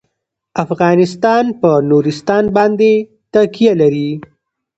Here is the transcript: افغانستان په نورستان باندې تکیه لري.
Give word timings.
افغانستان 0.63 1.45
په 1.61 1.69
نورستان 1.89 2.43
باندې 2.55 2.91
تکیه 3.33 3.73
لري. 3.81 4.09